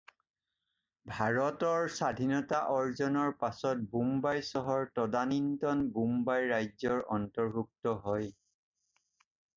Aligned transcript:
ভাৰতৰ 1.17 1.83
স্বাধীনতা 1.95 2.61
অৰ্জনৰ 2.77 3.29
পাছত 3.43 3.85
বোম্বাই 3.93 4.41
চহৰ 4.49 4.89
তদানীন্তন 5.01 5.85
বোম্বাই 5.99 6.51
ৰাজ্যৰ 6.55 7.05
অন্তৰ্ভুক্ত 7.19 7.95
হয়। 8.07 8.35